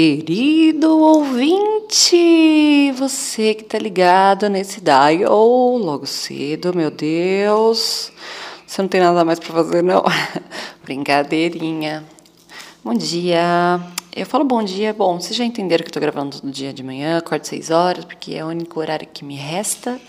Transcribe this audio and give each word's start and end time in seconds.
Querido 0.00 0.96
ouvinte, 0.96 2.92
você 2.96 3.52
que 3.52 3.64
tá 3.64 3.76
ligado 3.80 4.48
nesse 4.48 4.80
dial 4.80 5.76
logo 5.76 6.06
cedo, 6.06 6.72
meu 6.72 6.88
Deus. 6.88 8.12
Você 8.64 8.80
não 8.80 8.88
tem 8.88 9.00
nada 9.00 9.24
mais 9.24 9.40
para 9.40 9.52
fazer, 9.52 9.82
não? 9.82 10.04
Brincadeirinha. 10.84 12.04
Bom 12.84 12.94
dia. 12.94 13.80
Eu 14.14 14.24
falo 14.24 14.44
bom 14.44 14.62
dia, 14.62 14.94
bom, 14.94 15.20
vocês 15.20 15.34
já 15.34 15.44
entenderam 15.44 15.82
que 15.82 15.88
eu 15.88 15.94
tô 15.94 15.98
gravando 15.98 16.36
no 16.44 16.52
dia 16.52 16.72
de 16.72 16.84
manhã, 16.84 17.18
acordo 17.18 17.44
seis 17.44 17.68
horas, 17.68 18.04
porque 18.04 18.34
é 18.34 18.44
o 18.44 18.48
único 18.48 18.78
horário 18.78 19.08
que 19.12 19.24
me 19.24 19.34
resta. 19.34 20.00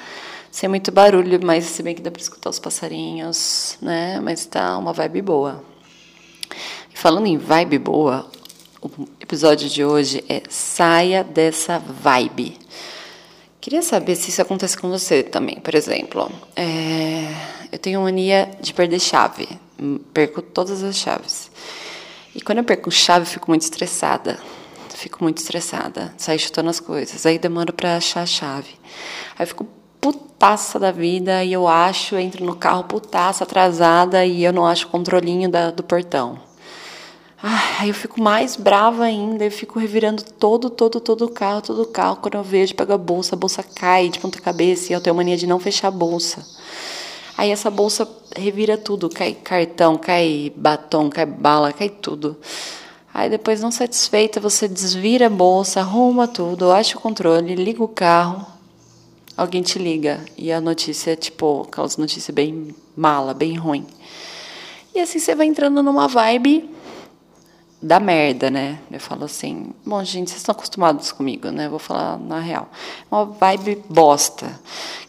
Sem 0.52 0.70
muito 0.70 0.92
barulho, 0.92 1.40
mas 1.44 1.66
se 1.66 1.82
bem 1.82 1.96
que 1.96 2.02
dá 2.04 2.12
pra 2.12 2.22
escutar 2.22 2.52
os 2.52 2.60
passarinhos, 2.60 3.76
né? 3.82 4.20
Mas 4.20 4.46
tá 4.46 4.78
uma 4.78 4.94
vibe 4.94 5.24
boa. 5.24 5.64
Falando 6.94 7.26
em 7.26 7.40
vibe 7.40 7.80
boa, 7.80 8.30
o 8.82 9.08
episódio 9.20 9.68
de 9.70 9.84
hoje 9.84 10.24
é 10.30 10.42
Saia 10.50 11.24
dessa 11.24 11.80
vibe. 11.80 12.58
Queria 13.60 13.82
saber 13.82 14.16
se 14.16 14.30
isso 14.30 14.42
acontece 14.42 14.78
com 14.78 14.90
você 14.90 15.22
também. 15.22 15.60
Por 15.60 15.76
exemplo, 15.76 16.32
é, 16.56 17.30
eu 17.72 17.78
tenho 17.78 18.02
mania 18.02 18.50
de 18.62 18.74
perder 18.74 19.00
chave. 19.00 19.50
Perco 20.14 20.42
todas 20.42 20.82
as 20.82 20.96
chaves. 20.96 21.52
E 22.34 22.40
quando 22.40 22.60
eu 22.60 22.64
perco 22.64 22.90
chave, 22.90 23.26
fico 23.26 23.52
muito 23.52 23.64
estressada. 23.64 24.40
Fico 24.96 25.24
muito 25.24 25.40
estressada. 25.40 26.14
Saio 26.18 26.40
chutando 26.40 26.70
as 26.70 26.80
coisas. 26.80 27.26
Aí 27.26 27.38
demoro 27.38 27.74
para 27.74 27.98
achar 27.98 28.22
a 28.22 28.26
chave. 28.26 28.76
Aí 29.38 29.46
fico 29.46 29.68
putaça 30.00 30.80
da 30.80 30.92
vida 30.92 31.44
e 31.44 31.52
eu 31.52 31.68
acho, 31.68 32.16
entro 32.16 32.46
no 32.46 32.56
carro 32.56 32.86
putaça, 32.86 33.44
atrasada 33.44 34.26
e 34.26 34.42
eu 34.42 34.54
não 34.54 34.66
acho 34.66 34.88
o 34.88 34.90
controlinho 34.90 35.50
da, 35.50 35.70
do 35.70 35.84
portão. 35.84 36.49
Ai, 37.42 37.90
eu 37.90 37.94
fico 37.94 38.22
mais 38.22 38.58
brava 38.58 39.06
ainda, 39.06 39.46
eu 39.46 39.52
fico 39.52 39.80
revirando 39.80 40.22
todo, 40.22 40.70
todo, 40.70 41.00
todo 41.00 41.24
o 41.24 41.30
carro, 41.30 41.62
todo 41.62 41.84
o 41.84 41.86
carro. 41.86 42.18
Quando 42.18 42.36
eu 42.36 42.44
vejo, 42.44 42.76
pego 42.76 42.92
a 42.92 42.98
bolsa, 42.98 43.34
a 43.34 43.40
bolsa 43.40 43.64
cai 43.64 44.10
de 44.10 44.20
ponta 44.20 44.42
cabeça 44.42 44.92
e 44.92 44.94
eu 44.94 45.00
tenho 45.00 45.16
mania 45.16 45.38
de 45.38 45.48
não 45.48 45.58
fechar 45.58 45.88
a 45.88 45.92
bolsa. 45.92 46.46
Aí 47.38 47.50
essa 47.50 47.72
bolsa 47.72 48.06
revira 48.36 48.78
tudo, 48.78 49.10
cai 49.10 49.34
cartão, 49.34 49.98
cai 49.98 50.52
batom, 50.54 51.10
cai 51.10 51.26
bala, 51.26 51.72
cai 51.72 51.88
tudo. 51.88 52.36
Aí 53.14 53.30
depois, 53.30 53.62
não 53.62 53.72
satisfeita, 53.72 54.42
você 54.42 54.68
desvira 54.68 55.28
a 55.28 55.30
bolsa, 55.30 55.80
arruma 55.80 56.28
tudo, 56.28 56.70
acha 56.70 56.98
o 56.98 57.02
controle, 57.02 57.56
liga 57.56 57.82
o 57.82 57.88
carro, 57.88 58.46
alguém 59.38 59.62
te 59.62 59.80
liga. 59.80 60.26
E 60.38 60.52
a 60.52 60.60
notícia 60.60 61.12
é 61.12 61.16
tipo, 61.16 61.66
aquelas 61.70 61.96
notícias 61.96 62.36
bem 62.36 62.76
mala, 62.98 63.34
bem 63.34 63.56
ruim. 63.56 63.88
E 64.94 65.00
assim 65.00 65.20
você 65.20 65.34
vai 65.34 65.48
entrando 65.48 65.82
numa 65.82 66.10
vibe 66.10 66.70
da 67.82 68.00
merda, 68.00 68.50
né? 68.50 68.80
Eu 68.92 69.00
falo 69.00 69.26
assim, 69.26 69.74
bom, 69.86 70.04
gente, 70.04 70.30
vocês 70.30 70.42
estão 70.42 70.54
acostumados 70.54 71.12
comigo, 71.12 71.50
né? 71.50 71.70
Vou 71.70 71.80
falar 71.80 72.18
na 72.18 72.40
real. 72.40 72.70
Uma 73.10 73.26
vibe 73.26 73.84
bosta 73.90 74.60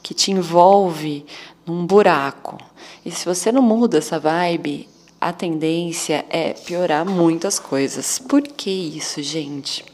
que 0.02 0.14
te 0.14 0.30
envolve 0.30 1.26
num 1.66 1.84
buraco. 1.84 2.58
E 3.04 3.10
se 3.10 3.24
você 3.24 3.50
não 3.50 3.62
muda 3.62 3.98
essa 3.98 4.18
vibe, 4.18 4.88
a 5.20 5.32
tendência 5.32 6.24
é 6.30 6.52
piorar 6.52 7.04
muitas 7.04 7.58
coisas. 7.58 8.18
Por 8.18 8.42
que 8.42 8.70
isso, 8.70 9.22
gente? 9.22 9.84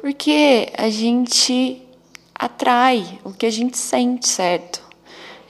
Porque 0.00 0.70
a 0.76 0.88
gente 0.90 1.82
atrai 2.34 3.18
o 3.24 3.32
que 3.32 3.46
a 3.46 3.50
gente 3.50 3.76
sente, 3.76 4.28
certo? 4.28 4.87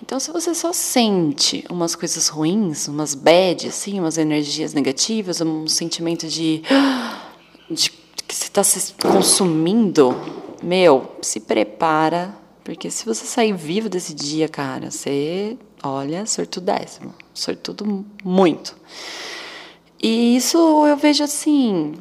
Então, 0.02 0.20
se 0.20 0.30
você 0.30 0.54
só 0.54 0.72
sente 0.72 1.64
umas 1.68 1.94
coisas 1.94 2.28
ruins, 2.28 2.86
umas 2.88 3.14
bad, 3.14 3.66
assim, 3.66 3.98
umas 3.98 4.16
energias 4.16 4.72
negativas, 4.72 5.40
um 5.40 5.66
sentimento 5.66 6.26
de, 6.28 6.62
de 7.70 7.90
que 7.90 8.34
você 8.34 8.44
está 8.44 8.62
se 8.62 8.94
consumindo, 8.94 10.14
meu, 10.62 11.16
se 11.20 11.40
prepara, 11.40 12.34
porque 12.62 12.90
se 12.90 13.04
você 13.04 13.24
sair 13.24 13.52
vivo 13.54 13.88
desse 13.88 14.14
dia, 14.14 14.48
cara, 14.48 14.90
você, 14.90 15.56
olha, 15.82 16.26
sortudésimo, 16.26 17.14
sortudo 17.34 18.04
muito. 18.22 18.76
E 20.00 20.36
isso 20.36 20.86
eu 20.86 20.96
vejo 20.96 21.24
assim, 21.24 21.94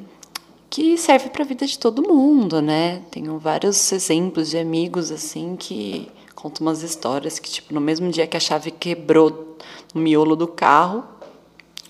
que 0.70 0.98
serve 0.98 1.30
para 1.30 1.44
a 1.44 1.48
vida 1.48 1.66
de 1.66 1.80
todo 1.80 2.08
mundo, 2.08 2.62
né? 2.62 3.02
Tenho 3.10 3.40
vários 3.40 3.92
exemplos 3.92 4.50
de 4.50 4.58
amigos 4.58 5.12
assim 5.12 5.56
que 5.56 6.08
conta 6.38 6.62
umas 6.62 6.84
histórias 6.84 7.40
que, 7.40 7.50
tipo, 7.50 7.74
no 7.74 7.82
mesmo 7.82 8.12
dia 8.12 8.28
que 8.28 8.38
a 8.38 8.40
chave 8.40 8.70
quebrou 8.70 9.58
no 9.92 10.00
miolo 10.00 10.36
do 10.36 10.48
carro, 10.48 11.04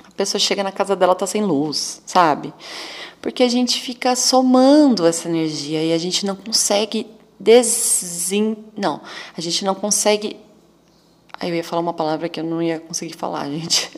a 0.06 0.12
pessoa 0.12 0.40
chega 0.40 0.64
na 0.64 0.72
casa 0.72 0.96
dela 0.96 1.14
tá 1.14 1.28
sem 1.28 1.44
luz, 1.44 2.02
sabe? 2.06 2.54
Porque 3.22 3.44
a 3.44 3.50
gente 3.50 3.82
fica 3.82 4.16
somando 4.16 5.06
essa 5.06 5.28
energia 5.28 5.84
e 5.84 5.92
a 5.92 5.98
gente 5.98 6.26
não 6.26 6.34
consegue 6.34 7.08
desin... 7.38 8.56
Não, 8.78 9.02
a 9.38 9.42
gente 9.42 9.66
não 9.66 9.76
consegue... 9.76 10.38
Aí 11.38 11.50
eu 11.50 11.56
ia 11.56 11.64
falar 11.64 11.82
uma 11.82 11.94
palavra 11.94 12.30
que 12.30 12.40
eu 12.40 12.44
não 12.46 12.62
ia 12.62 12.80
conseguir 12.80 13.18
falar, 13.18 13.50
gente. 13.52 13.92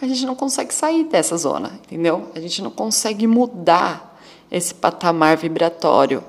A 0.00 0.06
gente 0.06 0.24
não 0.24 0.34
consegue 0.34 0.72
sair 0.72 1.04
dessa 1.04 1.36
zona, 1.36 1.78
entendeu? 1.84 2.30
A 2.34 2.40
gente 2.40 2.62
não 2.62 2.70
consegue 2.70 3.26
mudar 3.26 4.18
esse 4.50 4.74
patamar 4.74 5.36
vibratório. 5.36 6.24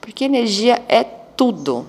Porque 0.00 0.24
energia 0.24 0.80
é 0.88 1.02
tudo. 1.02 1.86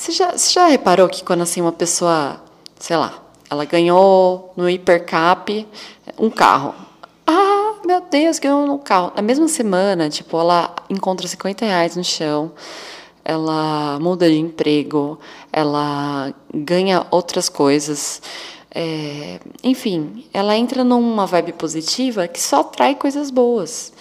Você 0.00 0.12
já, 0.12 0.32
você 0.32 0.50
já 0.54 0.66
reparou 0.66 1.10
que 1.10 1.22
quando 1.22 1.42
assim 1.42 1.60
uma 1.60 1.72
pessoa, 1.72 2.42
sei 2.78 2.96
lá, 2.96 3.22
ela 3.50 3.66
ganhou 3.66 4.50
no 4.56 4.66
hipercap 4.66 5.68
um 6.18 6.30
carro. 6.30 6.74
Ah, 7.26 7.74
meu 7.84 8.00
Deus, 8.10 8.38
ganhou 8.38 8.64
um 8.64 8.78
carro. 8.78 9.12
Na 9.14 9.20
mesma 9.20 9.46
semana, 9.46 10.08
tipo, 10.08 10.40
ela 10.40 10.74
encontra 10.88 11.28
50 11.28 11.66
reais 11.66 11.96
no 11.96 12.02
chão, 12.02 12.50
ela 13.22 13.98
muda 14.00 14.26
de 14.26 14.38
emprego, 14.38 15.20
ela 15.52 16.32
ganha 16.54 17.06
outras 17.10 17.50
coisas. 17.50 18.22
É, 18.74 19.38
enfim, 19.62 20.24
ela 20.32 20.56
entra 20.56 20.82
numa 20.82 21.26
vibe 21.26 21.52
positiva 21.52 22.26
que 22.26 22.40
só 22.40 22.60
atrai 22.60 22.94
coisas 22.94 23.30
boas. 23.30 23.92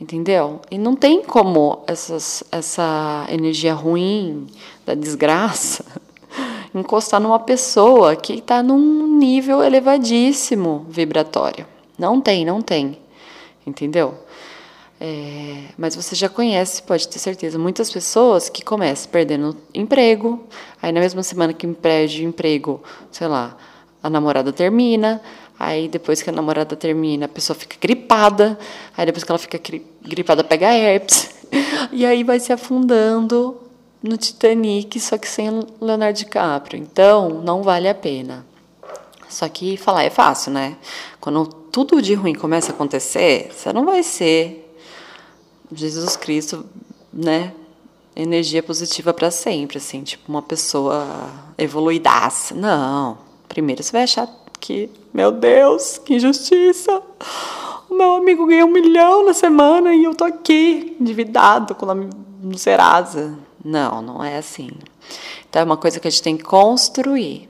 Entendeu? 0.00 0.60
E 0.70 0.78
não 0.78 0.94
tem 0.94 1.22
como 1.22 1.82
essas, 1.86 2.44
essa 2.52 3.26
energia 3.30 3.74
ruim 3.74 4.46
da 4.86 4.94
desgraça 4.94 5.84
encostar 6.72 7.20
numa 7.20 7.40
pessoa 7.40 8.14
que 8.14 8.34
está 8.34 8.62
num 8.62 9.18
nível 9.18 9.62
elevadíssimo 9.62 10.86
vibratório. 10.88 11.66
Não 11.98 12.20
tem, 12.20 12.44
não 12.44 12.62
tem. 12.62 12.98
Entendeu? 13.66 14.14
É, 15.00 15.64
mas 15.76 15.94
você 15.94 16.14
já 16.14 16.28
conhece, 16.28 16.82
pode 16.82 17.06
ter 17.06 17.18
certeza, 17.18 17.58
muitas 17.58 17.90
pessoas 17.90 18.48
que 18.48 18.64
começam 18.64 19.10
perdendo 19.10 19.56
emprego, 19.72 20.44
aí 20.82 20.90
na 20.90 21.00
mesma 21.00 21.22
semana 21.22 21.52
que 21.52 21.66
perde 21.68 22.24
emprego, 22.24 22.82
sei 23.12 23.28
lá, 23.28 23.56
a 24.02 24.10
namorada 24.10 24.52
termina, 24.52 25.20
Aí 25.58 25.88
depois 25.88 26.22
que 26.22 26.30
a 26.30 26.32
namorada 26.32 26.76
termina, 26.76 27.26
a 27.26 27.28
pessoa 27.28 27.58
fica 27.58 27.76
gripada. 27.80 28.58
Aí 28.96 29.04
depois 29.04 29.24
que 29.24 29.32
ela 29.32 29.38
fica 29.38 29.60
gripada, 30.02 30.44
pega 30.44 30.72
herpes. 30.72 31.36
E 31.90 32.04
aí 32.04 32.22
vai 32.22 32.38
se 32.38 32.52
afundando 32.52 33.58
no 34.02 34.18
Titanic, 34.18 35.00
só 35.00 35.16
que 35.16 35.26
sem 35.26 35.48
Leonardo 35.80 36.18
DiCaprio. 36.18 36.78
Então, 36.78 37.42
não 37.42 37.62
vale 37.62 37.88
a 37.88 37.94
pena. 37.94 38.44
Só 39.28 39.48
que 39.48 39.76
falar 39.76 40.04
é 40.04 40.10
fácil, 40.10 40.52
né? 40.52 40.76
Quando 41.20 41.46
tudo 41.46 42.00
de 42.00 42.14
ruim 42.14 42.34
começa 42.34 42.72
a 42.72 42.74
acontecer, 42.74 43.50
você 43.52 43.72
não 43.72 43.84
vai 43.84 44.02
ser 44.02 44.74
Jesus 45.72 46.16
Cristo, 46.16 46.64
né? 47.12 47.52
Energia 48.16 48.62
positiva 48.62 49.12
para 49.12 49.30
sempre, 49.30 49.78
assim, 49.78 50.02
tipo 50.02 50.24
uma 50.28 50.42
pessoa 50.42 51.06
evoluidaça. 51.56 52.54
Não. 52.54 53.18
Primeiro 53.48 53.82
você 53.82 53.92
vai 53.92 54.02
achar 54.02 54.26
que, 54.60 54.90
meu 55.12 55.32
Deus, 55.32 55.98
que 55.98 56.14
injustiça. 56.14 57.02
O 57.88 57.94
meu 57.94 58.16
amigo 58.16 58.46
ganhou 58.46 58.68
um 58.68 58.72
milhão 58.72 59.24
na 59.24 59.32
semana 59.32 59.94
e 59.94 60.04
eu 60.04 60.14
tô 60.14 60.24
aqui, 60.24 60.96
endividado, 61.00 61.74
com 61.74 61.86
no 62.42 62.58
Serasa. 62.58 63.38
Não, 63.64 64.02
não 64.02 64.22
é 64.22 64.36
assim. 64.36 64.70
Então 65.48 65.62
é 65.62 65.64
uma 65.64 65.76
coisa 65.76 65.98
que 65.98 66.06
a 66.06 66.10
gente 66.10 66.22
tem 66.22 66.36
que 66.36 66.44
construir. 66.44 67.48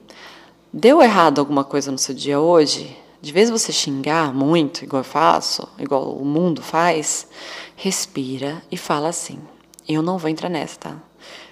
Deu 0.72 1.02
errado 1.02 1.38
alguma 1.38 1.64
coisa 1.64 1.90
no 1.90 1.98
seu 1.98 2.14
dia 2.14 2.38
hoje? 2.38 2.96
De 3.20 3.32
vez 3.32 3.50
você 3.50 3.72
xingar 3.72 4.32
muito, 4.32 4.84
igual 4.84 5.00
eu 5.00 5.04
faço, 5.04 5.66
igual 5.78 6.12
o 6.12 6.24
mundo 6.24 6.62
faz, 6.62 7.26
respira 7.74 8.62
e 8.70 8.76
fala 8.76 9.08
assim: 9.08 9.38
eu 9.88 10.02
não 10.02 10.18
vou 10.18 10.30
entrar 10.30 10.48
nessa, 10.48 10.78
tá? 10.78 10.96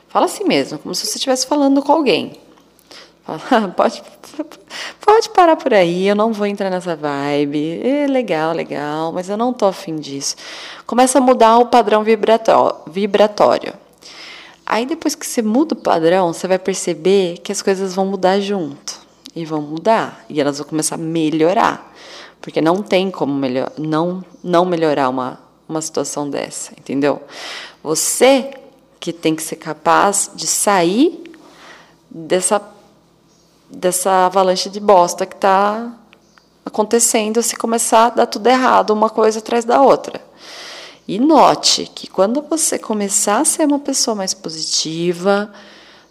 Fala 0.07 0.27
assim 0.27 0.45
mesmo, 0.45 0.79
como 0.79 0.95
se 0.95 1.07
você 1.07 1.17
estivesse 1.17 1.47
falando 1.47 1.83
com 1.83 1.93
alguém. 1.93 2.39
pode, 3.77 4.03
pode 5.01 5.31
parar 5.31 5.57
por 5.57 5.75
aí, 5.75 6.07
eu 6.07 6.15
não 6.15 6.33
vou 6.33 6.47
entrar 6.47 6.71
nessa 6.71 6.95
vibe. 6.95 7.81
É 7.83 8.07
legal, 8.07 8.53
legal, 8.53 9.13
mas 9.13 9.29
eu 9.29 9.37
não 9.37 9.53
tô 9.53 9.67
afim 9.67 9.97
disso. 9.97 10.37
Começa 10.87 11.19
a 11.19 11.21
mudar 11.21 11.59
o 11.59 11.67
padrão 11.67 12.05
vibratório. 12.05 13.75
Aí 14.65 14.87
depois 14.87 15.15
que 15.15 15.27
você 15.27 15.43
muda 15.43 15.75
o 15.75 15.77
padrão, 15.79 16.33
você 16.33 16.47
vai 16.47 16.59
perceber 16.59 17.39
que 17.39 17.51
as 17.51 17.63
coisas 17.63 17.95
vão 17.95 18.07
mudar 18.07 18.41
junto. 18.41 19.01
E 19.35 19.45
vão 19.45 19.61
mudar. 19.61 20.25
E 20.29 20.41
elas 20.41 20.59
vão 20.59 20.67
começar 20.67 20.95
a 20.95 20.99
melhorar. 20.99 21.93
Porque 22.41 22.61
não 22.61 22.83
tem 22.83 23.11
como 23.11 23.35
melhor, 23.35 23.73
não, 23.77 24.25
não 24.43 24.65
melhorar 24.65 25.09
uma, 25.09 25.39
uma 25.69 25.81
situação 25.81 26.31
dessa, 26.31 26.73
entendeu? 26.79 27.21
Você 27.83 28.51
que 29.01 29.13
tem 29.13 29.35
que 29.35 29.43
ser 29.43 29.57
capaz 29.57 30.31
de 30.35 30.47
sair 30.47 31.25
dessa 32.11 32.59
dessa 33.71 34.27
avalanche 34.27 34.71
de 34.71 34.81
bosta 34.81 35.27
que 35.27 35.35
está 35.35 35.93
acontecendo 36.65 37.43
se 37.43 37.57
começar 37.57 38.07
a 38.07 38.11
dar 38.11 38.27
tudo 38.27 38.47
errado, 38.49 38.91
uma 38.91 39.11
coisa 39.11 39.39
atrás 39.39 39.65
da 39.65 39.81
outra. 39.81 40.21
E 41.07 41.19
note 41.21 41.91
que 41.95 42.09
quando 42.09 42.43
você 42.43 42.79
começar 42.79 43.39
a 43.39 43.45
ser 43.45 43.65
uma 43.65 43.79
pessoa 43.79 44.15
mais 44.15 44.35
positiva, 44.35 45.53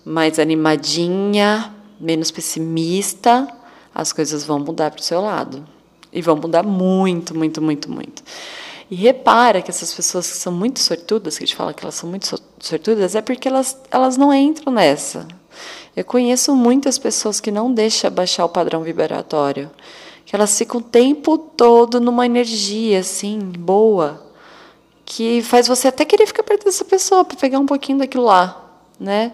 mais 0.06 0.40
animadinha, 0.40 1.74
menos 2.00 2.32
pessimista, 2.32 3.48
as 3.94 4.14
coisas 4.14 4.46
vão 4.46 4.60
mudar 4.60 4.92
para 4.92 5.00
o 5.00 5.04
seu 5.04 5.20
lado. 5.22 5.66
E 6.14 6.22
vão 6.22 6.38
mudar 6.38 6.64
muito, 6.64 7.36
muito, 7.38 7.62
muito, 7.62 7.92
muito. 7.92 8.24
E 8.90 8.96
repara 8.96 9.62
que 9.62 9.70
essas 9.70 9.94
pessoas 9.94 10.32
que 10.32 10.38
são 10.38 10.54
muito 10.54 10.80
sortudas, 10.80 11.38
que 11.38 11.44
a 11.44 11.48
gente 11.48 11.56
fala 11.56 11.74
que 11.74 11.84
elas 11.84 11.96
são 11.96 12.10
muito 12.10 12.28
sortudas, 12.60 13.16
é 13.16 13.22
porque 13.22 13.48
elas, 13.48 13.78
elas 13.92 14.16
não 14.16 14.34
entram 14.34 14.72
nessa. 14.72 15.28
Eu 15.96 16.04
conheço 16.04 16.56
muitas 16.56 16.98
pessoas 16.98 17.40
que 17.40 17.52
não 17.52 17.74
deixam 17.74 18.12
baixar 18.12 18.46
o 18.46 18.50
padrão 18.50 18.84
vibratório, 18.84 19.72
que 20.26 20.36
elas 20.36 20.58
ficam 20.58 20.80
o 20.80 20.84
tempo 20.84 21.38
todo 21.38 22.00
numa 22.00 22.26
energia 22.26 23.00
assim, 23.00 23.40
boa, 23.40 24.24
que 25.06 25.42
faz 25.42 25.68
você 25.68 25.88
até 25.88 26.04
querer 26.04 26.26
ficar 26.26 26.44
perto 26.44 26.66
dessa 26.66 26.84
pessoa 26.84 27.24
para 27.24 27.38
pegar 27.38 27.60
um 27.60 27.66
pouquinho 27.66 28.00
daquilo 28.00 28.26
lá, 28.26 28.74
né? 29.00 29.34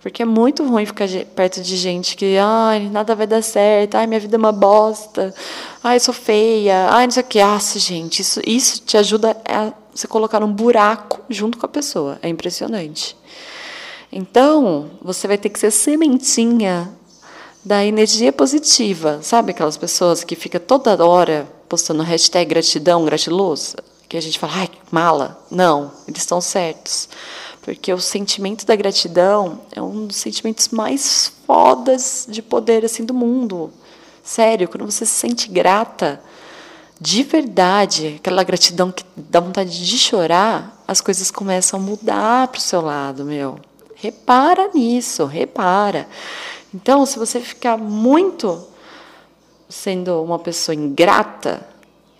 Porque 0.00 0.22
é 0.22 0.24
muito 0.24 0.64
ruim 0.64 0.86
ficar 0.86 1.08
perto 1.34 1.60
de 1.60 1.76
gente 1.76 2.16
que, 2.16 2.38
ai, 2.38 2.88
nada 2.88 3.16
vai 3.16 3.26
dar 3.26 3.42
certo, 3.42 3.96
ai, 3.96 4.06
minha 4.06 4.20
vida 4.20 4.36
é 4.36 4.38
uma 4.38 4.52
bosta, 4.52 5.34
ai, 5.82 5.98
sou 5.98 6.14
feia, 6.14 6.88
ai, 6.90 7.06
não 7.06 7.10
sei 7.10 7.22
o 7.22 7.26
que. 7.26 7.42
Nossa, 7.42 7.78
gente, 7.80 8.22
isso, 8.22 8.40
isso 8.46 8.80
te 8.82 8.96
ajuda 8.96 9.36
a 9.44 9.72
se 9.92 10.06
colocar 10.06 10.38
num 10.38 10.52
buraco 10.52 11.20
junto 11.28 11.58
com 11.58 11.66
a 11.66 11.68
pessoa. 11.68 12.18
É 12.22 12.28
impressionante. 12.28 13.16
Então, 14.10 14.90
você 15.02 15.28
vai 15.28 15.36
ter 15.36 15.50
que 15.50 15.58
ser 15.58 15.70
sementinha 15.70 16.90
da 17.64 17.84
energia 17.84 18.32
positiva. 18.32 19.20
Sabe 19.22 19.50
aquelas 19.50 19.76
pessoas 19.76 20.24
que 20.24 20.34
fica 20.34 20.58
toda 20.58 21.04
hora 21.04 21.46
postando 21.68 22.02
hashtag 22.02 22.48
gratidão, 22.48 23.04
gratilosa? 23.04 23.76
Que 24.08 24.16
a 24.16 24.22
gente 24.22 24.38
fala, 24.38 24.52
ai, 24.56 24.70
mala. 24.90 25.44
Não, 25.50 25.92
eles 26.06 26.22
estão 26.22 26.40
certos. 26.40 27.08
Porque 27.60 27.92
o 27.92 28.00
sentimento 28.00 28.64
da 28.64 28.74
gratidão 28.74 29.60
é 29.72 29.82
um 29.82 30.06
dos 30.06 30.16
sentimentos 30.16 30.68
mais 30.68 31.30
fodas 31.46 32.26
de 32.26 32.40
poder 32.40 32.86
assim 32.86 33.04
do 33.04 33.12
mundo. 33.12 33.70
Sério, 34.22 34.68
quando 34.68 34.90
você 34.90 35.04
se 35.04 35.12
sente 35.12 35.48
grata, 35.48 36.22
de 36.98 37.22
verdade, 37.22 38.16
aquela 38.18 38.42
gratidão 38.42 38.90
que 38.90 39.04
dá 39.14 39.40
vontade 39.40 39.86
de 39.86 39.98
chorar, 39.98 40.82
as 40.88 41.02
coisas 41.02 41.30
começam 41.30 41.78
a 41.78 41.82
mudar 41.82 42.48
para 42.48 42.58
o 42.58 42.62
seu 42.62 42.80
lado, 42.80 43.24
meu. 43.24 43.58
Repara 44.00 44.70
nisso, 44.72 45.24
repara. 45.24 46.08
Então, 46.72 47.04
se 47.04 47.18
você 47.18 47.40
ficar 47.40 47.76
muito 47.76 48.64
sendo 49.68 50.22
uma 50.22 50.38
pessoa 50.38 50.74
ingrata, 50.74 51.66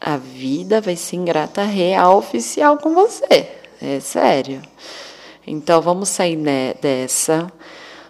a 0.01 0.17
vida 0.17 0.81
vai 0.81 0.97
ser 0.97 1.17
ingrata 1.17 1.63
real 1.63 2.19
oficial 2.19 2.79
com 2.79 2.95
você. 2.95 3.49
É 3.81 4.01
sério. 4.01 4.61
Então, 5.47 5.81
vamos 5.81 6.09
sair 6.09 6.35
né, 6.35 6.75
dessa. 6.75 7.51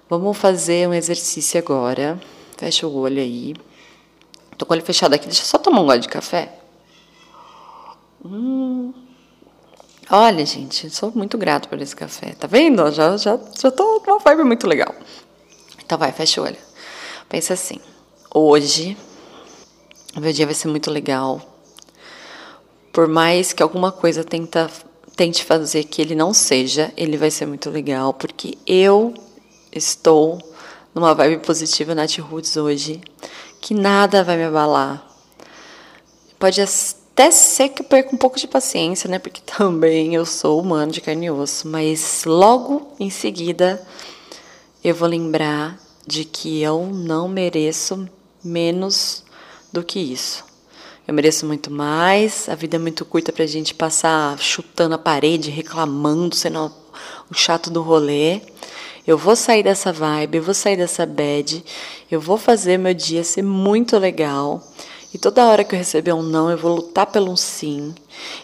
Vamos 0.09 0.39
fazer 0.39 0.89
um 0.89 0.95
exercício 0.95 1.59
agora. 1.59 2.19
Fecha 2.57 2.87
o 2.87 2.97
olho 2.97 3.21
aí. 3.21 3.55
Tô 4.57 4.65
com 4.65 4.73
o 4.73 4.77
olho 4.77 4.85
fechado 4.85 5.13
aqui. 5.13 5.27
Deixa 5.27 5.43
eu 5.43 5.47
só 5.47 5.59
tomar 5.59 5.83
um 5.83 5.87
gole 5.87 6.01
de 6.01 6.09
café. 6.09 6.59
Hum. 8.25 9.08
Olha, 10.11 10.47
gente, 10.47 10.89
sou 10.89 11.13
muito 11.15 11.37
grato 11.37 11.69
por 11.69 11.81
esse 11.83 11.95
café. 11.95 12.33
Tá 12.33 12.47
vendo? 12.47 12.91
Já, 12.91 13.17
já, 13.19 13.39
já 13.61 13.71
tô 13.71 14.01
com 14.01 14.13
uma 14.13 14.19
vibe 14.19 14.43
muito 14.45 14.67
legal. 14.67 14.95
Então 15.85 15.99
vai, 15.99 16.13
fecha 16.13 16.41
o 16.41 16.45
olho. 16.45 16.57
Pensa 17.29 17.53
assim. 17.53 17.79
Hoje, 18.35 18.97
o 20.17 20.21
meu 20.21 20.33
dia 20.33 20.47
vai 20.47 20.55
ser 20.55 20.69
muito 20.69 20.91
legal. 20.91 21.43
Por 22.91 23.07
mais 23.07 23.53
que 23.53 23.63
alguma 23.63 23.93
coisa 23.93 24.25
tenta 24.25 24.71
tente 25.15 25.45
fazer 25.45 25.83
que 25.83 26.01
ele 26.01 26.15
não 26.15 26.33
seja, 26.33 26.93
ele 26.97 27.17
vai 27.17 27.29
ser 27.29 27.45
muito 27.45 27.69
legal, 27.69 28.15
porque 28.15 28.57
eu 28.65 29.13
estou 29.73 30.39
numa 30.95 31.13
vibe 31.13 31.45
positiva 31.45 31.93
na 31.93 32.07
Roots 32.21 32.57
hoje, 32.57 33.01
que 33.61 33.75
nada 33.75 34.23
vai 34.23 34.37
me 34.37 34.45
abalar. 34.45 35.05
Pode 36.39 36.61
até 37.19 37.33
ser 37.33 37.71
que 37.71 37.83
eu 37.83 37.85
perca 37.85 38.15
um 38.15 38.17
pouco 38.17 38.39
de 38.39 38.47
paciência, 38.47 39.11
né? 39.11 39.19
Porque 39.19 39.41
também 39.59 40.15
eu 40.15 40.25
sou 40.25 40.61
humano 40.61 40.93
de 40.93 41.01
carne 41.01 41.27
e 41.27 41.31
osso, 41.33 41.67
mas 41.67 42.23
logo 42.25 42.93
em 43.01 43.11
seguida 43.11 43.85
eu 44.85 44.95
vou 44.95 45.09
lembrar 45.09 45.77
de 46.07 46.25
que 46.25 46.63
eu 46.63 46.87
não 46.87 47.29
mereço 47.29 48.09
menos 48.43 49.25
do 49.73 49.83
que 49.83 49.99
isso. 49.99 50.45
Eu 51.09 51.13
mereço 51.13 51.45
muito 51.45 51.73
mais. 51.73 52.49
A 52.49 52.55
vida 52.55 52.77
é 52.77 52.79
muito 52.79 53.05
curta 53.05 53.33
para 53.33 53.43
a 53.43 53.49
gente 53.49 53.75
passar 53.75 54.39
chutando 54.39 54.95
a 54.95 54.99
parede, 54.99 55.51
reclamando, 55.51 56.37
sendo 56.37 56.73
o 57.29 57.35
chato 57.35 57.69
do 57.69 57.83
rolê. 57.83 58.43
Eu 59.05 59.19
vou 59.19 59.35
sair 59.35 59.65
dessa 59.65 59.93
vibe, 59.93 60.37
eu 60.37 60.43
vou 60.43 60.55
sair 60.55 60.77
dessa 60.77 61.05
bad, 61.05 61.65
eu 62.09 62.21
vou 62.21 62.39
fazer 62.39 62.79
meu 62.79 62.95
dia 62.95 63.25
ser 63.25 63.43
muito 63.43 63.99
legal. 63.99 64.63
E 65.13 65.17
toda 65.17 65.47
hora 65.47 65.65
que 65.65 65.75
eu 65.75 65.79
receber 65.79 66.13
um 66.13 66.23
não, 66.23 66.51
eu 66.51 66.59
vou 66.59 66.77
lutar 66.77 67.07
pelo 67.07 67.33
um 67.33 67.37
sim. 67.37 67.95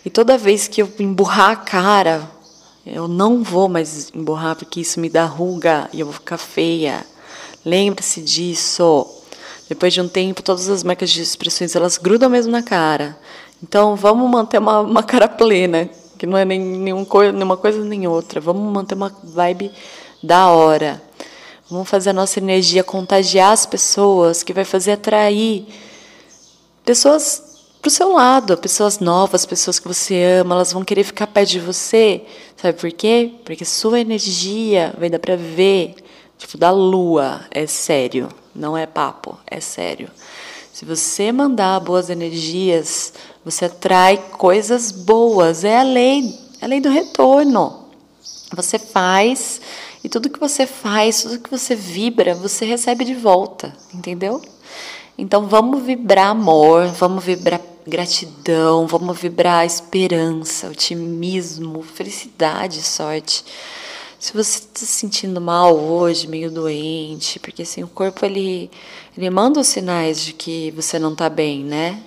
E 0.05 0.09
toda 0.09 0.39
vez 0.39 0.67
que 0.67 0.81
eu 0.81 0.91
emburrar 0.99 1.51
a 1.51 1.57
cara, 1.57 2.31
eu 2.87 3.07
não 3.07 3.43
vou 3.43 3.69
mais 3.69 4.11
emburrar 4.15 4.57
porque 4.57 4.81
isso 4.81 4.99
me 4.99 5.11
dá 5.11 5.27
ruga 5.27 5.89
e 5.93 6.01
eu 6.01 6.07
vou 6.07 6.15
ficar 6.15 6.39
feia. 6.39 7.05
Lembre-se 7.65 8.23
disso. 8.23 9.07
Depois 9.69 9.93
de 9.93 10.01
um 10.01 10.09
tempo, 10.09 10.43
todas 10.43 10.69
as 10.69 10.83
marcas 10.83 11.11
de 11.11 11.21
expressões 11.21 11.75
elas 11.77 11.99
grudam 11.99 12.31
mesmo 12.31 12.53
na 12.53 12.63
cara. 12.63 13.19
Então, 13.63 13.97
vamos 13.97 14.31
manter 14.31 14.59
uma, 14.59 14.81
uma 14.81 15.03
cara 15.03 15.27
plena, 15.29 15.89
que 16.19 16.27
não 16.27 16.37
é 16.37 16.45
nem 16.45 16.61
nenhum, 16.61 17.07
nenhuma 17.33 17.57
coisa 17.57 17.83
nem 17.83 18.07
outra. 18.07 18.41
Vamos 18.41 18.73
manter 18.73 18.95
uma 18.95 19.15
vibe 19.23 19.71
da 20.23 20.49
hora. 20.49 21.03
Vamos 21.71 21.89
fazer 21.89 22.11
a 22.11 22.15
nossa 22.15 22.39
energia 22.39 22.85
contagiar 22.85 23.53
as 23.53 23.65
pessoas, 23.65 24.43
que 24.43 24.53
vai 24.53 24.65
fazer 24.65 24.93
atrair 24.93 25.67
pessoas 26.85 27.43
para 27.81 27.89
o 27.89 27.93
seu 27.93 28.13
lado, 28.13 28.57
pessoas 28.57 28.99
novas, 28.99 29.45
pessoas 29.45 29.79
que 29.79 29.87
você 29.87 30.41
ama, 30.41 30.55
elas 30.55 30.73
vão 30.73 30.83
querer 30.83 31.05
ficar 31.05 31.27
perto 31.27 31.51
de 31.51 31.61
você. 31.61 32.23
Sabe 32.57 32.79
por 32.79 32.91
quê? 32.93 33.33
Porque 33.45 33.65
sua 33.65 34.01
energia 34.01 34.95
vai 34.99 35.11
dar 35.11 35.19
para 35.19 35.37
ver, 35.37 35.95
tipo, 36.39 36.57
da 36.57 36.71
lua, 36.71 37.45
é 37.51 37.67
sério. 37.67 38.29
Não 38.55 38.75
é 38.75 38.87
papo, 38.87 39.39
é 39.47 39.61
sério. 39.61 40.09
Se 40.73 40.85
você 40.85 41.31
mandar 41.31 41.79
boas 41.81 42.09
energias, 42.09 43.13
você 43.45 43.67
atrai 43.67 44.17
coisas 44.33 44.91
boas. 44.91 45.63
É 45.63 45.79
a 45.79 45.83
lei, 45.83 46.39
é 46.61 46.65
a 46.65 46.69
lei 46.69 46.81
do 46.81 46.89
retorno. 46.89 47.85
Você 48.57 48.79
faz 48.79 49.61
e 50.03 50.09
tudo 50.09 50.31
que 50.31 50.41
você 50.41 50.67
faz, 50.67 51.23
tudo 51.23 51.39
que 51.39 51.51
você 51.51 51.75
vibra, 51.75 52.35
você 52.35 52.65
recebe 52.65 53.05
de 53.05 53.15
volta, 53.15 53.77
entendeu? 53.93 54.41
Então 55.17 55.47
vamos 55.47 55.83
vibrar 55.83 56.29
amor, 56.29 56.87
vamos 56.89 57.23
vibrar 57.23 57.61
gratidão, 57.87 58.87
vamos 58.87 59.19
vibrar 59.19 59.65
esperança, 59.65 60.69
otimismo, 60.69 61.83
felicidade, 61.83 62.83
sorte. 62.83 63.45
Se 64.19 64.33
você 64.33 64.59
está 64.59 64.81
se 64.81 64.87
sentindo 64.87 65.41
mal 65.41 65.79
hoje, 65.79 66.27
meio 66.27 66.51
doente, 66.51 67.39
porque 67.39 67.63
assim, 67.63 67.83
o 67.83 67.89
corpo 67.89 68.25
ele, 68.25 68.71
ele 69.17 69.29
manda 69.31 69.61
os 69.61 69.67
sinais 69.67 70.25
de 70.25 70.33
que 70.33 70.71
você 70.73 70.99
não 70.99 71.13
está 71.13 71.29
bem, 71.29 71.63
né? 71.63 72.03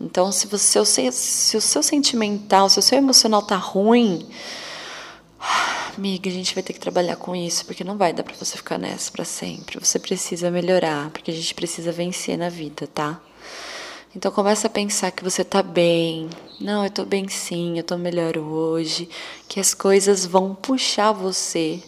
Então, 0.00 0.32
se, 0.32 0.46
você, 0.46 0.84
se 1.12 1.56
o 1.56 1.60
seu 1.60 1.82
sentimental, 1.82 2.68
se 2.68 2.78
o 2.78 2.82
seu 2.82 2.98
emocional 2.98 3.42
tá 3.42 3.56
ruim, 3.56 4.26
amiga, 6.00 6.30
a 6.30 6.32
gente 6.32 6.54
vai 6.54 6.62
ter 6.62 6.72
que 6.72 6.80
trabalhar 6.80 7.16
com 7.16 7.36
isso, 7.36 7.66
porque 7.66 7.84
não 7.84 7.98
vai 7.98 8.14
dar 8.14 8.22
para 8.22 8.34
você 8.34 8.56
ficar 8.56 8.78
nessa 8.78 9.12
para 9.12 9.22
sempre. 9.22 9.78
Você 9.78 9.98
precisa 9.98 10.50
melhorar, 10.50 11.10
porque 11.10 11.30
a 11.30 11.34
gente 11.34 11.54
precisa 11.54 11.92
vencer 11.92 12.38
na 12.38 12.48
vida, 12.48 12.86
tá? 12.86 13.20
Então 14.16 14.32
começa 14.32 14.66
a 14.66 14.70
pensar 14.70 15.10
que 15.10 15.22
você 15.22 15.42
está 15.42 15.62
bem. 15.62 16.30
Não, 16.58 16.82
eu 16.82 16.88
estou 16.88 17.04
bem 17.04 17.28
sim, 17.28 17.76
eu 17.76 17.82
estou 17.82 17.98
melhor 17.98 18.38
hoje. 18.38 19.10
Que 19.46 19.60
as 19.60 19.74
coisas 19.74 20.24
vão 20.24 20.54
puxar 20.54 21.12
você 21.12 21.82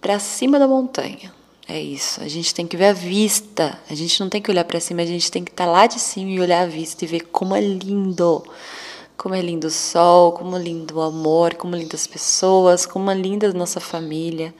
para 0.00 0.18
cima 0.18 0.58
da 0.58 0.66
montanha. 0.66 1.32
É 1.68 1.78
isso. 1.78 2.22
A 2.22 2.28
gente 2.28 2.54
tem 2.54 2.66
que 2.66 2.76
ver 2.76 2.86
a 2.86 2.92
vista. 2.94 3.78
A 3.88 3.94
gente 3.94 4.18
não 4.18 4.30
tem 4.30 4.40
que 4.40 4.50
olhar 4.50 4.64
para 4.64 4.80
cima, 4.80 5.02
a 5.02 5.06
gente 5.06 5.30
tem 5.30 5.44
que 5.44 5.50
estar 5.50 5.66
tá 5.66 5.70
lá 5.70 5.86
de 5.86 6.00
cima 6.00 6.30
e 6.30 6.40
olhar 6.40 6.62
a 6.62 6.66
vista 6.66 7.04
e 7.04 7.08
ver 7.08 7.26
como 7.26 7.54
é 7.54 7.60
lindo. 7.60 8.42
Como 9.16 9.34
é 9.34 9.40
lindo 9.40 9.68
o 9.68 9.70
sol, 9.70 10.32
como 10.32 10.56
lindo 10.56 10.98
o 10.98 11.02
amor, 11.02 11.54
como 11.54 11.76
é 11.76 11.78
lindo 11.78 11.94
as 11.94 12.06
pessoas, 12.06 12.86
como 12.86 13.10
é 13.10 13.14
linda 13.14 13.48
a 13.48 13.52
nossa 13.52 13.80
família. 13.80 14.54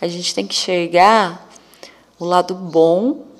A 0.00 0.08
gente 0.08 0.34
tem 0.34 0.46
que 0.46 0.54
enxergar 0.54 1.48
o 2.18 2.24
lado 2.24 2.54
bom 2.54 3.30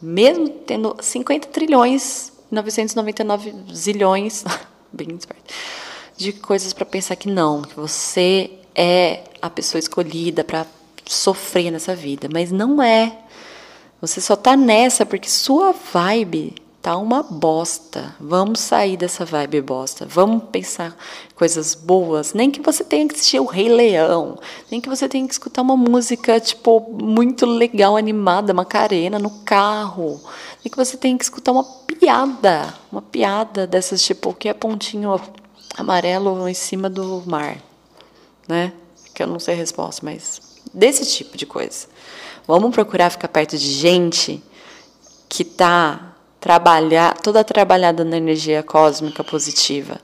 mesmo 0.00 0.48
tendo 0.48 0.96
50 1.00 1.48
trilhões, 1.48 2.32
999 2.50 3.54
zilhões, 3.74 4.44
bem 4.90 5.08
esperto, 5.16 5.52
de 6.16 6.32
coisas 6.32 6.72
para 6.72 6.86
pensar 6.86 7.16
que 7.16 7.28
não, 7.28 7.62
que 7.62 7.74
você 7.74 8.50
é 8.74 9.24
a 9.42 9.50
pessoa 9.50 9.78
escolhida 9.78 10.42
para 10.42 10.66
sofrer 11.06 11.70
nessa 11.70 11.94
vida, 11.94 12.28
mas 12.32 12.50
não 12.50 12.82
é. 12.82 13.18
Você 14.00 14.20
só 14.20 14.34
tá 14.34 14.56
nessa 14.56 15.04
porque 15.04 15.28
sua 15.28 15.72
vibe 15.92 16.54
tá 16.82 16.96
uma 16.96 17.22
bosta. 17.22 18.14
Vamos 18.18 18.60
sair 18.60 18.96
dessa 18.96 19.24
vibe 19.24 19.60
bosta. 19.60 20.06
Vamos 20.06 20.44
pensar 20.50 20.96
coisas 21.34 21.74
boas. 21.74 22.32
Nem 22.32 22.50
que 22.50 22.60
você 22.60 22.82
tenha 22.82 23.06
que 23.06 23.14
assistir 23.14 23.38
o 23.38 23.44
Rei 23.44 23.68
Leão, 23.68 24.38
nem 24.70 24.80
que 24.80 24.88
você 24.88 25.08
tenha 25.08 25.26
que 25.26 25.32
escutar 25.32 25.62
uma 25.62 25.76
música 25.76 26.40
tipo 26.40 26.80
muito 26.90 27.44
legal, 27.44 27.96
animada, 27.96 28.54
Macarena 28.54 29.18
no 29.18 29.30
carro. 29.44 30.20
Nem 30.64 30.70
que 30.70 30.76
você 30.76 30.96
tenha 30.96 31.16
que 31.16 31.24
escutar 31.24 31.52
uma 31.52 31.64
piada, 31.64 32.74
uma 32.90 33.02
piada 33.02 33.66
dessas 33.66 34.02
tipo 34.02 34.32
que 34.32 34.48
é 34.48 34.54
pontinho 34.54 35.20
amarelo 35.76 36.48
em 36.48 36.54
cima 36.54 36.88
do 36.88 37.22
mar, 37.26 37.58
né? 38.48 38.72
Que 39.14 39.22
eu 39.22 39.26
não 39.26 39.38
sei 39.38 39.54
a 39.54 39.58
resposta, 39.58 40.04
mas 40.04 40.40
desse 40.72 41.04
tipo 41.06 41.36
de 41.36 41.44
coisa. 41.44 41.86
Vamos 42.46 42.74
procurar 42.74 43.10
ficar 43.10 43.28
perto 43.28 43.56
de 43.56 43.70
gente 43.70 44.42
que 45.28 45.44
tá 45.44 46.09
trabalhar, 46.40 47.14
toda 47.18 47.44
trabalhada 47.44 48.04
na 48.04 48.16
energia 48.16 48.62
cósmica 48.62 49.22
positiva. 49.22 50.00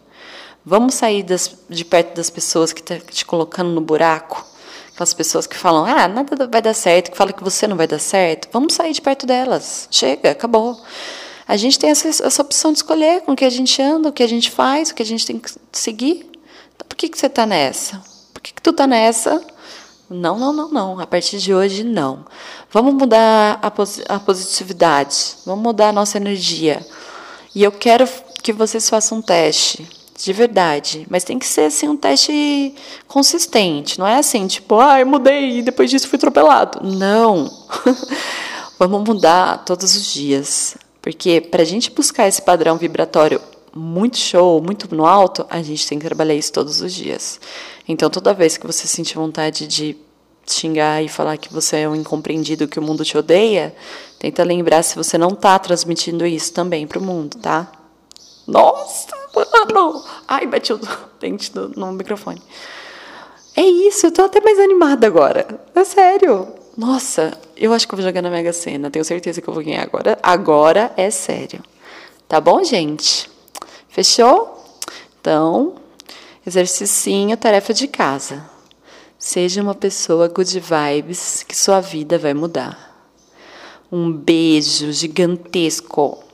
Vamos 0.65 0.95
sair 0.95 1.23
das, 1.23 1.57
de 1.69 1.85
perto 1.85 2.15
das 2.17 2.29
pessoas 2.29 2.73
que 2.73 2.81
estão 2.81 2.99
tá 2.99 3.13
te 3.13 3.25
colocando 3.25 3.71
no 3.71 3.81
buraco. 3.81 4.45
Aquelas 4.93 5.15
pessoas 5.15 5.47
que 5.47 5.57
falam, 5.57 5.85
ah, 5.85 6.09
nada 6.09 6.47
vai 6.47 6.61
dar 6.61 6.75
certo, 6.75 7.11
que 7.11 7.17
falam 7.17 7.33
que 7.33 7.45
você 7.45 7.67
não 7.67 7.77
vai 7.77 7.87
dar 7.87 7.99
certo. 7.99 8.49
Vamos 8.53 8.75
sair 8.75 8.93
de 8.93 9.01
perto 9.01 9.27
delas. 9.27 9.89
Chega, 9.91 10.33
acabou. 10.33 10.81
A 11.47 11.57
gente 11.57 11.79
tem 11.79 11.91
essa, 11.91 12.09
essa 12.09 12.43
opção 12.43 12.73
de 12.73 12.79
escolher 12.79 13.21
com 13.23 13.33
o 13.33 13.37
que 13.37 13.45
a 13.45 13.51
gente 13.51 13.81
anda, 13.81 14.09
o 14.09 14.13
que 14.13 14.23
a 14.23 14.29
gente 14.29 14.51
faz, 14.51 14.91
o 14.91 14.95
que 14.95 15.03
a 15.03 15.07
gente 15.07 15.25
tem 15.25 15.39
que 15.39 15.51
seguir. 15.73 16.29
Então, 16.75 16.87
por 16.89 16.97
que, 16.97 17.09
que 17.09 17.19
você 17.19 17.27
está 17.27 17.47
nessa? 17.47 18.03
Por 18.35 18.43
que, 18.43 18.53
que 18.53 18.61
tu 18.61 18.71
está 18.71 18.87
nessa? 18.87 19.41
Não, 20.09 20.39
não, 20.39 20.53
não, 20.53 20.69
não. 20.71 21.01
A 21.01 21.07
partir 21.07 21.39
de 21.39 21.53
hoje, 21.53 21.83
não. 21.83 22.25
Vamos 22.71 22.95
mudar 22.95 23.59
a, 23.61 24.15
a 24.15 24.21
positividade. 24.21 25.37
Vamos 25.45 25.63
mudar 25.63 25.89
a 25.89 25.93
nossa 25.93 26.17
energia. 26.17 26.87
E 27.55 27.63
eu 27.63 27.73
quero 27.73 28.09
que 28.43 28.53
vocês 28.53 28.89
façam 28.89 29.19
um 29.19 29.23
teste. 29.23 29.87
De 30.17 30.33
verdade. 30.33 31.07
Mas 31.11 31.25
tem 31.25 31.39
que 31.39 31.47
ser 31.47 31.63
assim 31.63 31.89
um 31.89 31.97
teste 31.97 32.75
consistente. 33.07 33.99
Não 33.99 34.07
é 34.07 34.19
assim, 34.19 34.47
tipo, 34.47 34.81
ah, 34.81 35.01
eu 35.01 35.07
mudei 35.07 35.59
e 35.59 35.63
depois 35.63 35.91
disso 35.91 36.09
fui 36.09 36.17
atropelado. 36.17 36.81
Não. 36.83 37.51
Vamos 38.79 39.03
mudar 39.07 39.65
todos 39.65 39.95
os 39.95 40.13
dias. 40.13 40.77
Porque 41.03 41.41
para 41.41 41.63
a 41.63 41.67
gente 41.67 41.91
buscar 41.91 42.29
esse 42.29 42.43
padrão 42.43 42.77
vibratório 42.77 43.41
muito 43.75 44.17
show, 44.17 44.63
muito 44.63 44.93
no 44.95 45.05
alto, 45.05 45.47
a 45.51 45.63
gente 45.63 45.87
tem 45.87 45.99
que 45.99 46.07
trabalhar 46.07 46.35
isso 46.35 46.53
todos 46.53 46.81
os 46.81 46.93
dias. 46.93 47.39
Então, 47.89 48.11
toda 48.11 48.35
vez 48.35 48.57
que 48.57 48.67
você 48.67 48.87
sentir 48.87 49.15
vontade 49.17 49.67
de 49.67 49.97
xingar 50.47 51.03
e 51.03 51.09
falar 51.09 51.37
que 51.37 51.53
você 51.53 51.79
é 51.79 51.89
um 51.89 51.95
incompreendido, 51.95 52.69
que 52.69 52.79
o 52.79 52.83
mundo 52.83 53.05
te 53.05 53.17
odeia, 53.17 53.75
tenta 54.19 54.45
lembrar 54.45 54.83
se 54.83 54.97
você 54.97 55.19
não 55.19 55.29
está 55.29 55.59
transmitindo 55.59 56.25
isso 56.27 56.53
também 56.53 56.87
para 56.87 56.99
o 56.99 57.03
mundo, 57.03 57.37
tá? 57.39 57.71
Nossa, 58.47 59.09
mano! 59.35 60.05
Ai, 60.27 60.47
bati 60.47 60.73
o 60.73 60.81
dente 61.21 61.55
no, 61.55 61.69
no 61.69 61.93
microfone. 61.93 62.41
É 63.57 63.63
isso, 63.63 64.07
eu 64.07 64.13
tô 64.13 64.23
até 64.23 64.41
mais 64.41 64.59
animada 64.59 65.07
agora. 65.07 65.47
É 65.75 65.85
sério. 65.85 66.47
Nossa, 66.77 67.39
eu 67.57 67.73
acho 67.73 67.89
que 67.89 67.95
eu 67.95 67.97
vou 67.97 68.07
jogar 68.07 68.21
na 68.21 68.29
Mega 68.29 68.53
Sena. 68.53 68.91
Tenho 68.91 69.05
certeza 69.05 69.41
que 69.41 69.49
eu 69.49 69.55
vou 69.55 69.65
ganhar 69.65 69.83
agora. 69.83 70.19
Agora 70.23 70.93
é 70.97 71.11
sério. 71.11 71.63
Tá 72.29 72.39
bom, 72.39 72.63
gente? 72.63 73.31
Fechou? 73.89 74.63
Então, 75.19 75.77
exercício, 76.47 77.37
tarefa 77.37 77.75
de 77.75 77.89
casa. 77.89 78.49
Seja 79.19 79.63
uma 79.63 79.75
pessoa 79.75 80.29
good 80.29 80.61
vibes 80.61 81.43
que 81.43 81.57
sua 81.57 81.81
vida 81.81 82.19
vai 82.19 82.35
mudar. 82.35 82.95
Um 83.91 84.13
beijo 84.13 84.93
gigantesco 84.93 86.26